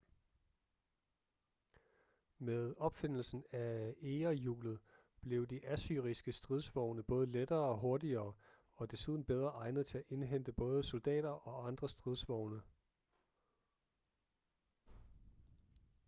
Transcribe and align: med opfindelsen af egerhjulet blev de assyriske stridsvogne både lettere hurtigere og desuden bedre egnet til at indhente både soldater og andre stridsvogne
med 2.37 2.75
opfindelsen 2.77 3.43
af 3.51 3.95
egerhjulet 4.01 4.79
blev 5.21 5.47
de 5.47 5.65
assyriske 5.67 6.31
stridsvogne 6.33 7.03
både 7.03 7.31
lettere 7.31 7.77
hurtigere 7.77 8.33
og 8.75 8.91
desuden 8.91 9.25
bedre 9.25 9.49
egnet 9.49 9.85
til 9.87 9.97
at 9.97 10.03
indhente 10.09 10.51
både 10.51 10.83
soldater 10.83 11.29
og 11.47 11.67
andre 11.67 11.89
stridsvogne 11.89 12.61